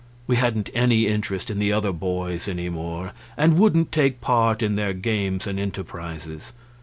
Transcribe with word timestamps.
We 0.25 0.35
hadn't 0.37 0.71
any 0.73 1.05
interest 1.05 1.51
in 1.51 1.59
the 1.59 1.71
other 1.71 1.91
boys 1.91 2.47
any 2.47 2.69
more, 2.69 3.11
and 3.37 3.59
wouldn't 3.59 3.91
take 3.91 4.19
part 4.19 4.63
in 4.63 4.73
their 4.75 4.93
games 4.93 5.45
and 5.45 5.59
enterprises. 5.59 6.53